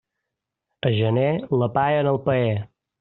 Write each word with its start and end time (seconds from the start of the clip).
A 0.89 0.93
gener, 0.99 1.45
la 1.61 1.71
palla 1.77 2.01
en 2.01 2.11
el 2.15 2.21
paller. 2.29 2.59